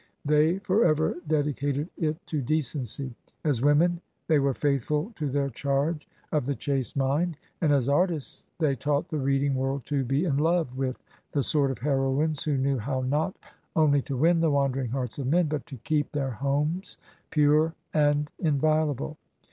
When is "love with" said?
10.37-11.03